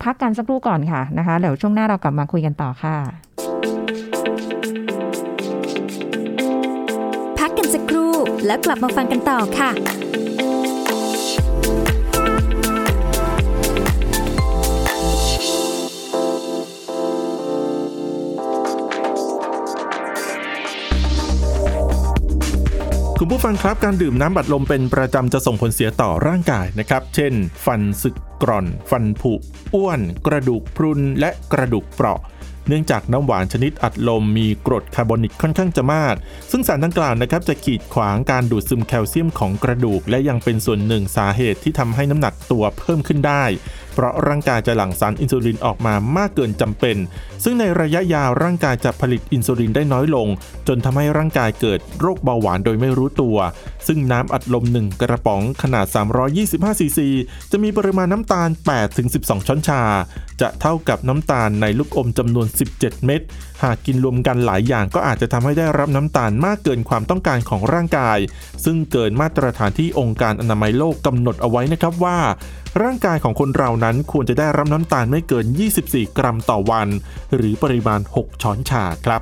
[0.04, 2.96] พักกันสักครู่ก่อนค่ะนะคะเดี๋ยวช่วงหน้าเรากลับมาคุยกันต่อค่ะ
[7.68, 8.14] กันสักครู่
[8.46, 9.70] แล้วกลับมาฟังกันต่อค่ะ
[23.20, 27.34] คุณผู้ฟังครับการดื่มน้ำบัดลมเป็นประจำจะส่งผลเสียต่อร่างกายนะครับ เช่น
[27.66, 29.34] ฟันสึกกร่อน ฟันผุ
[29.76, 32.20] อ้วน กระดูกพรุนและกระดูกเปราะ
[32.68, 36.16] เนื่องจากน้ำหวานชนิดอัดลมมีกรดคาร์บอนิกค่อนข้างจะมาก
[36.52, 43.44] ซึ่งสารดังกล่าวนะครับจะขีดขวางการดูดซึมแคลเซียมของกระดูก และยังเป็นส่วนหนึ่งสาเหตุที่ทำให้น้ำหนักตัวเพิ่มขึ้นได้
[43.98, 46.98] เพราะร่างกายจะหลั่งสารอินซูลินออกมามากเกินจำเป็น
[47.44, 50.28] ซึ่งในระยะยาวร่างกายจะผลิตอินซูลินได้น้อยลง
[50.68, 53.38] จนทำให้ร่างกายเกิดโรคเบาหวานโดยไม่รู้ตัว
[53.88, 55.86] ซึ่งน้ำอัดลม 1 กระป๋องขนาด
[56.34, 57.10] 325 ซีซี
[57.52, 58.50] จะมีปริมาณน้ำตาล
[58.98, 59.82] 8-12 ช้อนชา
[60.42, 63.22] จะเท่ากับน้ำตาลในลูกอมจำนวน 17 เม็ด
[63.64, 68.18] หากกินรวมกันหลายอย่างก็อาจจะทำให้ได้รับน้ำตาลมากเกินความต้องการของร่างกาย
[68.66, 72.18] ซึ่งเกินมาตรฐานที่องค์การอนามัยโลกกำหนดเอาไว้นะครับว่า
[72.84, 75.46] ร่างกายของคนเรานั้นควรจะได้รับน้ำตาลไม่เกิน
[75.82, 76.88] 24 กรัมต่อวัน
[77.36, 79.22] หรือปริมาณ 6 ช้อนชาครับ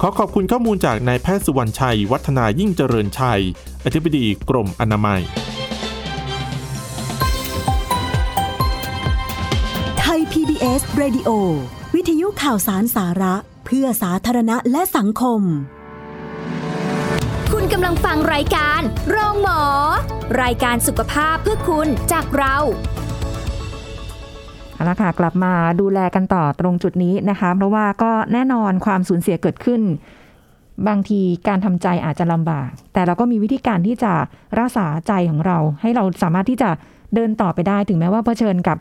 [0.00, 3.42] ขอขอบคุณข้อมูลจากนายแพทย์สุวรรณชัย วัฒนายิ่งเจริญชัย
[3.84, 5.22] อธิบดีกรมอนามัย
[10.00, 11.30] ไทย PBS Radio
[11.94, 13.34] วิทยุข่าวสารสาระ
[13.64, 15.40] เพื่อสาธารณะและสังคม
[17.72, 18.80] กำลังฟังรายการ
[19.10, 19.62] โรงหมอ
[20.42, 22.56] รายการสุขภาพเพื่อคุณจากเรา
[24.74, 29.80] เอาละค่ะกลับมาดูแลกันต่อตรงจุดนี้นะคะ เพราะว่าก็แน่นอนความสูญเสียเกิดขึ้น
[30.88, 34.12] บางทีการทำใจอาจจะลำบาก แต่เราก็มีวิธีการที่จะ
[34.58, 36.70] รักษาใจของเรา ให้เราสามารถที่จะ
[37.14, 38.78] เดินต่อไปได้ถึงแม้ว่าเผชิญกับ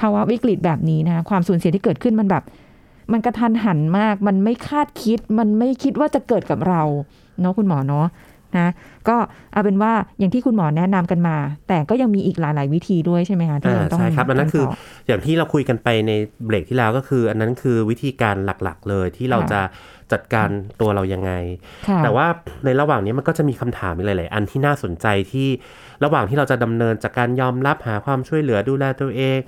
[0.00, 2.44] ภาวะวิกฤตแบบนี้นะคะความสูญเสียที่เกิดขึ้นมันแบบ
[3.12, 6.82] มันกระทันหันมาก มันไม่คาดคิด มันไม่คิดว่าจะเกิดกับเรา
[7.40, 8.06] เนาะคุณหมอเนาะ
[8.58, 8.68] นะ
[9.08, 9.16] ก็
[9.52, 11.36] เอาเป็นว่าอย่างที่คุณหมอแนะนำกันมา
[11.68, 16.12] แต่ก็ยังมีอีกหลาย ๆ วิธีด้วยใช่ไหมคะที่อ่าเราต้องใช่ครับอันนั้นคือต่อย่างที่เราคุยกันไปใน
[16.46, 19.60] เบรกที่แล้วก็คือ อันนั้นคือวิธีการหลัก ๆ เลยที่เราค่ะจะ
[20.12, 20.48] จัดการ
[20.80, 21.32] ตัวเรายังไง
[21.88, 22.26] ค่ะแต่ว่า
[22.64, 25.48] ในระหว่างนี้มันก็จะมีคำถามอีกหลาย ๆ อันที่น่าสนใจที่
[26.04, 29.38] ระหว่างที่เราจะดำเนินจากการยอมรับหาความช่วยเหลือดูแลตัวเอง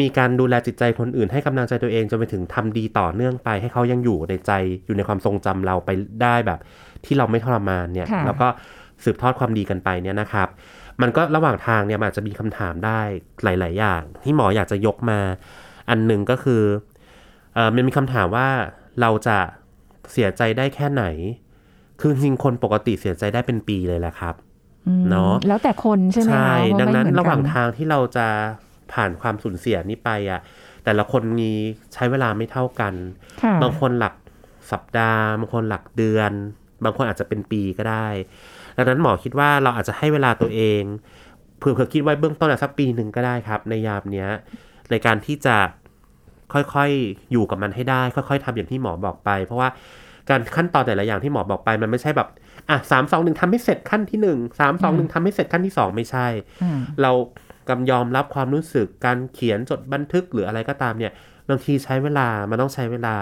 [0.00, 4.52] มีการดูแลจิตใจคนอื่นให้กำลังใจตัวเองจนไปถึงทำดีต่อเนื่องไป ให้เขายังอยู่ในใจ
[4.86, 5.90] อยู่ในความทรงจำเราไป
[6.22, 6.58] ได้แบบ
[7.04, 8.48] ที่เราไม่ทรมานเนี่ยค่ะแล้วก็
[9.04, 10.48] สืบทอดความดีกันไปเนี่ยนะครับ
[11.02, 13.00] มันก็ระหว่างทางเนี่ยมันอาจจะมีคำถามได้
[13.44, 15.20] หลาย ๆ อย่าง ที่หมออยากจะยกมา
[15.88, 16.62] อันหนึ่งก็คือ
[17.54, 18.48] เออมันมีคำถามว่า
[19.00, 19.38] เราจะ
[20.12, 21.04] เสียใจได้แค่ไหน
[22.00, 24.34] คือจริงๆคนปกติเสียใจได้เป็นปีเลยแหละครับ
[24.88, 28.26] อืมเนาะแล้วแต่คนใช่ไหมคะว่าดังนั้นไม่เมือระหว่างกัทางที่เราจะ
[28.92, 30.40] ผ่านความสูญเสียนี้ไปอะ
[30.84, 31.50] แต่ละคนมี
[31.94, 32.94] ใช้เวลาไม่เท่ากัน
[33.42, 34.14] ค่ะบางคนหลัก
[34.72, 36.32] สัปดาห์บางคนหลักเดือน
[36.84, 38.08] บางคนอาจจะเป็นปีก็ได้
[38.76, 40.82] ดังนั้นหมอคิดว่าเราอาจจะให้เวลาตัวเอง
[41.58, 44.28] เผื่อๆคิดไว้เบื้องต้นอะสักปีหนึ่งก็ได้ครับ ในยามเนี้ย
[44.90, 45.56] ในการที่จะ
[46.52, 49.68] ค่อยๆ อยู่กับมันให้ได้ ค่อยๆทำอย่างที่หมอบอกไป เพราะว่า
[50.30, 52.28] การขั้นตอนแต่ละอย่างที่หมอบอกไปมันไม่ใช่แบบ
[52.70, 56.26] อะสามสองหนึ่งทำให้เสร็จขั้นที่หนึ่งสามสองหนึ่งทำให้เสร็จขั้นที่สองไม่ใช่
[56.62, 57.10] อืมเรา
[57.68, 61.12] กำยอมรับความรู้สึกการเขียนจดบันทึกหรืออะไรก็ตามเนี่ย
[61.48, 63.16] บางทีใช้เวลา มันต้องใช้เวลา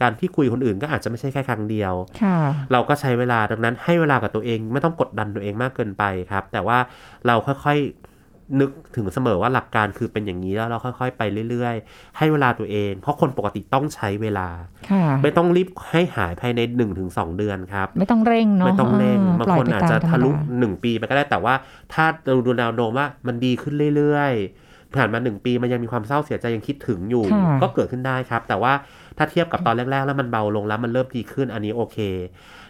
[0.00, 1.92] การที่คุยคนอื่นก็อาจจะไม่ใช่แค่ครั้งเดียว
[2.22, 2.38] ค่ะ
[2.72, 6.78] เราก็ใช้เวลา ดังนั้นให้เวลากับตัวเองไม่ต้องกดดันตัวเองมากเกินไปครับ แต่ว่า
[7.26, 14.48] เราค่อยๆนึกถึงเสมอว่าหลักการคือเป็นอย่างนี้แล้วเราค่อย ๆ ไปเรื่อยๆ ให้เวลาตัวเอง เพราะคนปกติต้องใช้เวลา
[14.90, 21.54] ค่ะไม่ต้องรีบให้หายภายใน1นถึงสเดือนครับ ไม่ต้องเร่งเนาะ ไม่ต้องเร่งอ่บางปล่ยคนไปอาจตมจะธรรมทะลุดาหนึ่งปีไปก็ได้ แต่ว่า
[21.92, 28.72] ถ้าเราดูแนวโน้มว่ามันดีขึ้นเรื่อยๆ ผ่านมาหนึ่งปีมันยังมีความเศร้าเสียใจยังคิดถึงอยู่ค่ะก็เกิดขึ้นได้ครับ แต่ว่า
[29.18, 31.98] ถ้าเทียบกับตอนแรก ๆ แล้วมันเบาลงแล้วมันเริ่มดีขึ้นอันนี้โอเค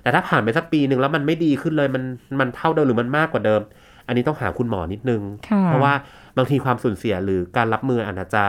[0.03, 2.03] แต่ถ้าผ่านไปสักปีหนึ่งแล้วมันไม่ดีขึ้นเลยมัน
[2.41, 3.61] มันเท่าเดิมหรือมันมากกว่าเดิม
[4.07, 5.93] อันนี้ต้องหาคุณหมอนิดนึงค่ะเพราะว่า
[6.37, 8.45] บางทีความสูญเสียหรือการรับมืออาจจะ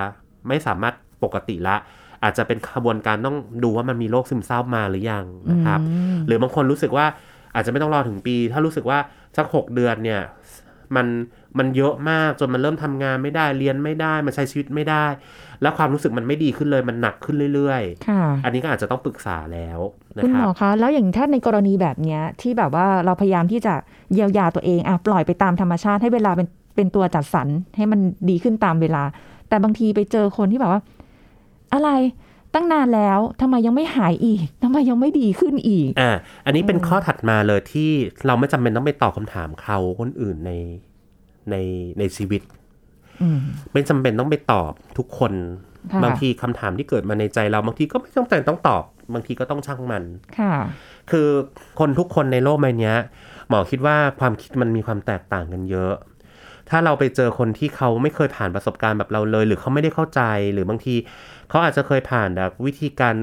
[0.48, 1.76] ไม่สามารถปกติละ
[2.24, 7.06] อาจจะเป็นขบวนการต้องดูว่ามันมีโรคซึมเศร้ามาหรือยังนะครับอืมหรือบางคนรู้สึกว่า
[7.56, 9.00] อาจจะไม่ต้องรอถึงปี ถ้ารู้สึกว่า
[9.38, 10.22] สักหกเดือนเนี่ย
[10.96, 11.06] มัน
[11.60, 15.06] มันเยอะมากจนมันเริ่มทำงานไม่ได้เรียนไม่ได้มันใช้ชีวิตไม่ได้
[15.62, 19.80] แล้วความรู้สึกมันไม่ดีขึ้นเลยมันหนักขึ้นเรื่อยค่ะๆอันนี้ก็อาจจะต้องปรึกษาแล้ว
[20.16, 23.74] นะคุณคหมรัอบคะแล้วอย่างถ้าในกรณีแบบเนี้ยที่แบบว่าเราพยายามที่จะ
[24.14, 29.04] เยียวยาตัวเองอะปล่อยไปตามธรรมชาติให้เวลาเป็นเป็นตัวจัดสรรให้มันดีขึ้นตามเวลา
[29.50, 30.82] แต่บางทีไปเจอคนที่แบบว่า
[31.74, 31.90] อะไร
[32.54, 36.12] ตั้งนานแล้วทำไมยังไม่หายอีกทำไมยังไม่ดีขึ้นอีกอ่า
[36.46, 37.90] อันนี้เป็นข้อถัดมาเลยที่
[38.28, 40.52] เราไม่จำเป็นต้องไปตอบคำถามเขาคนอื่นใน
[41.52, 41.56] ใน
[42.00, 42.42] ในชีวิต
[43.22, 43.40] อืม
[43.74, 45.34] ไม่จำเป็นต้องไปตอบทุกคน
[45.94, 50.04] ค่ะบางทีคำถามที่เกิดมาในใจเราบางทีก็ไม่ต้องแต่ต้องตอบ บางทีก็ต้องช่างมัน
[50.40, 50.56] ค่ะ
[51.12, 51.28] คือ
[51.80, 52.96] คนทุกคนในโลกใบเนี้ย
[53.50, 55.94] หมอคิดว่าความคิดมันมีความแตกต่างกันเยอะ
[56.70, 60.22] ถ้าเราไปเจอคนที่เขาไม่เคยผ่านประสบการณ์แบบเราเลย หรือเขาไม่ได้เข้าใจ
[60.54, 60.96] หรือบางที
[61.50, 63.16] เขาอาจจะเคยผ่านแบบวิธีการ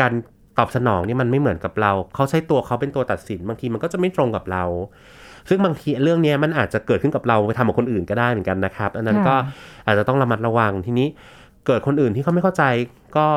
[0.00, 0.12] การ
[0.58, 4.64] ตอบสนองนี่มันไม่เหมือนกับเรา เขาใช้ตัวเขาเป็นตัวตัดสิน บางทีมันก็จะไม่ตรงกับเรา
[5.48, 11.08] ซึ่งบางทีเรื่องเนี้ยมันอาจจะเกิดขึ้นกับเราไปทำกับคนอื่นก็ได้เหมือนกันนะครับ อันนั้นก็ค่ะอาจจะต้องระมัดระวังทีนี้
[11.66, 12.64] เกิดคนอื่นที่เขาไม่เข้าใจ
[13.16, 13.28] ก็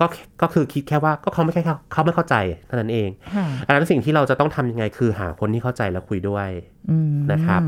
[0.00, 0.06] ก็
[0.42, 6.48] ก็คือคิดแค่ว่าก็เขาไม่แค่เขาเขาไม่เข้าใจเท่านั้นเองค่ะอันนั้นสิ่งที่เราจะต้องทำยังไงคือหาคนที่เข้าใจแล้วคุยด้วย
[6.90, 7.60] อืมนะครับ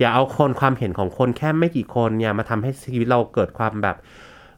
[0.00, 3.96] อย่าเอาคนความเห็นของคนแค่ไม่กี่คนเนี่ยมาทำให้ชีวิตเราเกิดความแบบ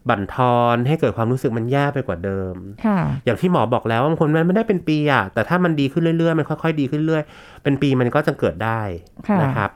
[0.08, 2.54] บั่นทอนให้เกิดความรู้สึกมันแย่ไปกว่าเดิม
[2.86, 7.22] ค่ะอย่างที่หมอบอกแล้วว่าบางคนมันไม่ได้เป็นปีอะแต่ถ้ามันดีขึ้นเรื่อยๆ มันค่อย ๆ ดีขึ้นเรื่อย
[7.62, 8.80] เป็นปีมันก็จะเกิดได้
[9.28, 9.70] ค่ะนะครับ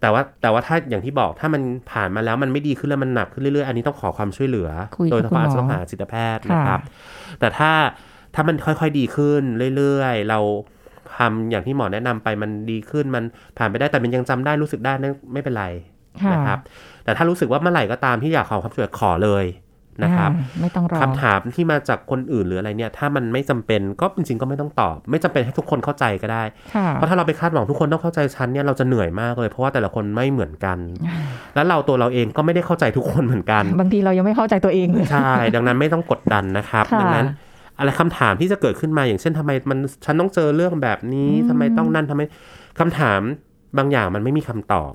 [0.00, 7.70] แต่ว่าแต่ว่าถ้าอย่างที่บอกถ้ามันผ่านมาแล้วมันไม่ดีขึ้นแล้วมันหนักขึ้นเรื่อยๆ อันนี้ต้องขอความช่วยเหลือคุยกับโดยเฉพาะอาจคุณหมอจะต้องหาจิตแพทย์นะครับค่ะแต่ถ้า
[8.34, 9.42] ถ้ามันค่อยๆดีขึ้น
[9.76, 10.38] เรื่อยๆ เรา
[11.16, 13.24] ทำอย่างที่หมอแนะนำไปมันดีขึ้นมัน
[13.58, 15.66] ผ่านไปได้แต่มันยังจำได้รู้สึกได้นั่นไม่เป็นไร
[16.22, 16.58] ค่ะนะครับ
[17.04, 19.44] แต่ถ้ารู้สึกว่าเมื่อไหร่ก็ตามที่อยากขอความช่วยเหลือขอเลย
[20.04, 26.42] นะครับอ่าไม่ต้องรอคำถามที่มาจากคนอื่นหรืออะไรเนี่ย ถ้ามันไม่จำเป็นก็จริงๆก็ไม่ต้องตอบ ไม่จำเป็นให้ทุกคนเข้าใจก็ได้
[26.74, 30.78] ค่ะเพราะถ้าเราไปคาดหวังทุกคนต้องเข้าใจฉันเนี่ยเราจะเหนื่อยมากเลย เพราะว่าแต่ละคนไม่เหมือนกัน
[31.54, 37.26] แล้วเราตัวเราเองก็ไม่ได้เข้าใจทุกคนเหมือนกัน บางทีเรายังไม่เข้าใจตัวเองเลยใช่ ดังนั้นไม่ต้องกดดันนะครับค่ะดังนั้น
[37.78, 42.22] อะไรคำถามที่จะเกิดขึ้นมาอย่างเช่นทำไมมันฉันต้องเจอเรื่องแบบนี้อืมทำไมต้องนั่นทำไม
[42.78, 43.20] คำถาม
[43.78, 44.92] บางอย่างมันไม่มีคำตอบ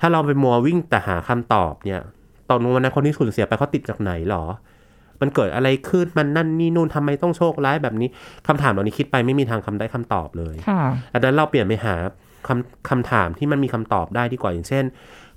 [0.00, 2.00] ถ้าเราไปมัววิ่งแต่หาคำตอบเนี่ย
[2.52, 4.44] ตอนวันนั้นคนที่สูญเสียไปเขาติดจากไหนหรอ
[5.20, 8.08] มันเกิดอะไรขึ้นมันนั่นนี่นู่นทำไมต้องโชคร้ายแบบนี้
[8.46, 11.94] คำถามเหล่านี้คิดไปไม่มีทางคำได้คำตอบเลยค่ะดังนั้นเราเปลี่ยนไปหา
[12.48, 14.84] คำคำถามที่มันมีคำตอบได้ดีกว่าอย่างเช่น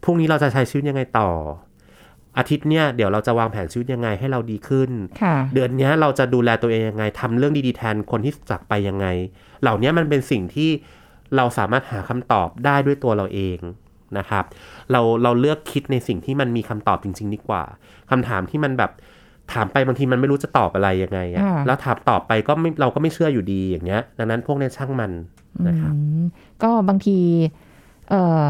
[0.03, 1.29] พรุ่งนี้เราจะใช้ชีวิตยังไงต่อ
[2.37, 4.89] อาทิตย์เนี้ยเดี๋ยวเราจะวางแผนชีวิตยังไงให้เราดีขึ้น
[5.21, 9.07] ค่ะเดือนเนี้ยเราจะดูแลตัวเองยังไงทำเรื่องดีๆแทนคนที่จากไปยังไง
[9.61, 10.69] เหล่านี้มันเป็นสิ่งที่
[11.35, 13.59] เราสามารถหาคำตอบได้ด้วยตัวเราเอง
[14.17, 14.43] นะครับ
[14.91, 17.63] เราเราเลือกคิดในสิ่งที่มันมีคำตอบจริง ๆ ดีกว่า
[18.11, 18.91] คำถามที่มันแบบ
[19.53, 25.11] ถามไปบางทีมันไม่รู้จะตอบอะไรยังไงอะค่ะแล้วถามตอบไปก็ไม่เราก็ไม่เชื่ออยู่ดีอย่างเงี้ย ดังนั้นพวกเนี้ยช่างมัน
[25.67, 26.23] นะครับอืม
[26.63, 27.17] ก็บางที
[28.09, 28.43] เอ่อ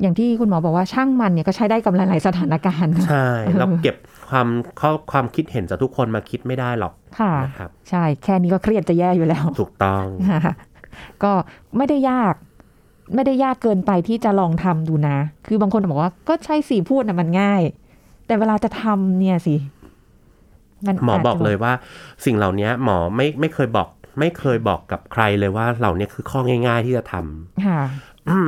[0.00, 3.96] อย่างที่คุณหมอบอกว่าช่างมันเนี่ยก็ใช้ได้กับหลาย ๆ สถานการณ์ ใช่ เราเก็บ
[4.28, 4.48] ความ
[4.80, 10.54] ข้อความคิดเห็นจากทุกคนมาคิดไม่ได้หรอกค่ะนะครับ ใช่แค่นี้ก็เครียดจะแย่อยู่แล้ว ถูกต้องค่ะ
[11.22, 11.32] ก็
[11.76, 12.34] ไม่ได้ยาก
[13.14, 15.16] ไม่ได้ยากเกินไปที่จะลองทำดูนะ
[15.46, 17.62] คือบางคนบอกว่าก็ใช่สิพูดนะมันง่าย
[18.26, 19.56] แต่เวลาจะทำเนี่ยสิ
[20.86, 21.72] มันหมออาจจะบอกเลยว่า
[22.24, 27.80] สิ่งเหล่านี้หมอไม่ไม่เคยบอก ไม่เคยบอกกับใครเลยว่าเหล่านี้คือข้อง่าย ๆ ที่จะทำค่ะ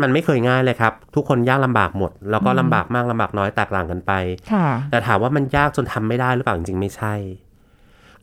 [0.02, 4.12] มันไม่เคยง่ายเลยครับ ทุกคนยากลำบากหมด แล้วก็ลำบากมากลำบากน้อยแตกต่างกันไป
[4.52, 7.14] ค่ะแต่ถามว่ามันยากจนทำไม่ได้หรือเปล่าจริงๆไม่ใช่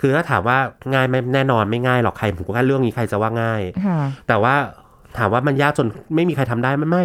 [0.01, 0.57] คือถ้าถามว่า
[0.93, 4.55] ง่ายไหมแน่นอนไม่ง่ายหรอกใครผมก็แค่เรื่องนี้ใครจะว่าง่ายค่ะแต่ว่า
[5.17, 7.03] ถามว่ามันยากจนไม่มีใครทำได้ไม่ไม่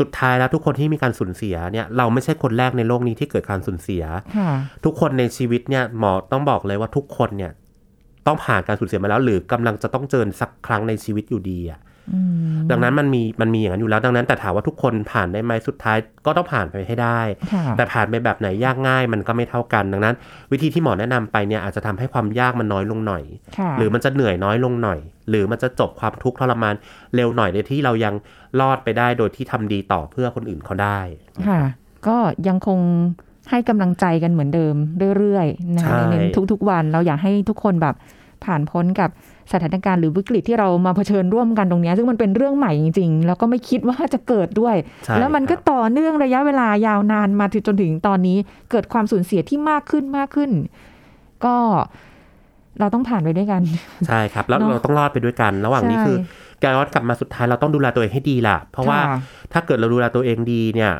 [0.00, 4.04] สุดท้ายแล้วทุกคนที่มีการสูญเสียเนี่ยเราไม่ใช่คนแรกในโลกนี้ที่เกิดการสูญเสีย
[4.36, 4.50] ค่ะ
[4.84, 7.52] ทุกคนในชีวิตเนี่ยหมอต้องบอกเลยว่าทุกคนเนี่ย
[8.26, 11.87] ต้องผ่านการสูญเสียมาแล้ว หรือกำลังจะต้องเจอสักครั้งในชีวิตอยู่ดีอะอืม
[12.70, 17.20] ดังนั้นมันมีมันมีอย่างนั้นอยู่แล้วดังนั้นแต่ถามว่าทุกคนผ่านได้ไหมสุดท้ายก็ต้องผ่านไปให้ได้
[17.52, 20.14] ค่ะแต่ผ่านไปแบบไหนยากง่ายมันก็ไม่เท่ากัน ดังนั้น
[20.52, 23.22] วิธีที่หมอแนะนำไปเนี่ยอาจจะทำให้ความยากมันน้อยลงหน่อย
[23.58, 26.74] ค่ะหรือมันจะเหนื่อยน้อยลงหน่อย หรือมันจะจบความทุกข์ทรมาน
[27.14, 28.14] เร็วหน่อยในที่เรายัง
[28.60, 31.00] รอดไปได้โดยที่ทำดีต่อเพื่อคนอื่นเขาได้
[31.48, 31.60] ค่ะ
[32.06, 32.16] ก็
[32.48, 32.80] ยังคง
[33.50, 34.74] ให้กำลังใจกันเหมือนเดิม
[35.18, 36.14] เรื่อยๆนะใช่ใน
[36.52, 37.94] ทุกๆวันเราอยากให้ทุกคนแบบ
[38.44, 39.10] ผ่านพ้นกับ
[39.52, 48.36] สถานการณ์หรือวิกฤตที่เรามาเผชิญร่วมกันตรงเนี้ยซึ่งมันเป็นเรื่องใหม่จริง ๆ แล้วก็ไม่คิดว่าจะเกิดด้วยใช่แล้วมันก็ครับต่อเนื่องระยะเวลายาวนานมาถึงจนถึงตอนนี้
[48.70, 50.50] เกิดความสูญเสียที่มากขึ้นมากขึ้น
[51.44, 51.56] ก็
[52.80, 53.62] เราต้องผ่านไปด้วยกัน
[54.06, 56.16] ใช่ครับ แล้วเนอะเราต้องรอดไปด้วยกัน ระหว่างนี้ใช่คือ
[56.62, 59.16] การรอดกลับมาสุดท้ายเราต้องดูแลตัวเองให้ดีล่ะ เพราะว่าค่ะ
[59.52, 60.92] ถ้าเกิดเราดูแลตัวเองดีเนี่ย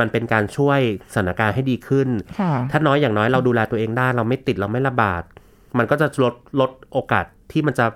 [0.00, 0.80] มันเป็นการช่วย
[1.12, 2.08] สถานการณ์ให้ดีขึ้น
[2.40, 5.22] ค่ะถ้าน้อยอย่างน้อยเราดูแลตัวเองได้ เราไม่ติดเราไม่ระบาด
[5.78, 7.86] มันก็จะลดลดโอกาสที่มันจะ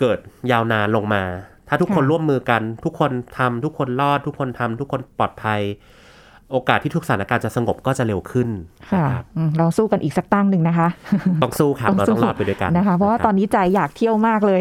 [0.00, 0.18] เกิด
[0.50, 1.22] ยาวนานลงมา
[1.68, 5.60] ถ้าทุกคนค่ะร่วมมือกัน ทุกคนทำทุกคนรอด ทุกคนทำทุกคนปลอดภัย
[6.52, 8.48] โอกาสที่ทุกสถานการณ์จะสงบก็จะเร็วขึ้น
[8.90, 10.88] ค่ะนะครับอืมเราสู้กันอีกสักตั้งหนึ่งนะคะ
[11.42, 14.60] ต้องสู้ครับเราต้องรอดไปด้วยกันนะคะ เพราะว่าตอนนี้ใจอยากเที่ยวมากเลย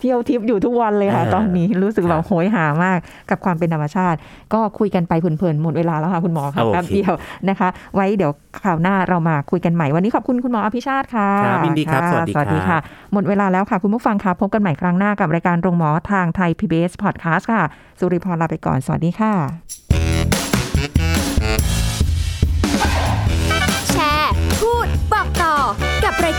[0.00, 2.98] เที่ยวทิพย์อยู่ทุกวันเลยค่ะอ่าตอนนี้รู้สึกแบบครับโหยหามาก
[3.30, 4.18] กับความเป็นธรรมชาติ
[4.54, 7.14] ก็คุยกันไปเพลินๆหมดเวลาแล้วค่ะคุณหมอค่ะโอเคแป๊บเดียว
[7.48, 8.32] นะคะ ไว้เดี๋ยว
[8.64, 12.80] ข่าวหน้าเรามาคุยกันใหม่วันนี้ขอบคุณคุณหมออภิชาติค่ะครับยินดีครับะสวัสดีสวัสดีครัค่ะบ
[13.12, 17.62] หมดเวลาแล้วค่ะ คุณผู้ฟังค่ะพบกันใหม่ครั้งหน้ากับรายการโรงหมอทางไทย PBS Podcast ค่ะ
[17.98, 19.83] สุริพรลาไปก่อนสวัสดีค่ะ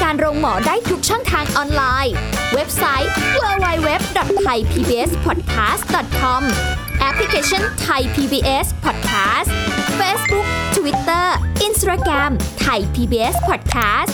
[0.05, 2.13] การโรงหมอได้ทุกช่องทางออนไลน์
[2.53, 6.41] เว็บไซต์ www.thaipbspodcast.com
[6.99, 9.49] แอปพลิเคชัน Thai PBS Podcast
[9.99, 11.27] Facebook Twitter
[11.67, 12.31] Instagram
[12.65, 14.13] Thai PBS Podcast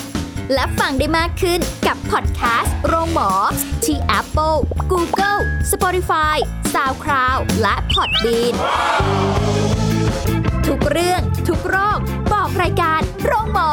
[0.54, 3.30] และฟังได้มากขึ้นกับพอดแคสต์โรงหมอ
[3.86, 4.58] ที่ Apple,
[4.92, 5.40] Google,
[5.72, 6.38] Spotify,
[6.74, 8.54] SoundCloud และ Podbean
[10.68, 12.00] ทุกเรื่องทุกโรค
[12.32, 13.72] บอกรายการโรงหมอ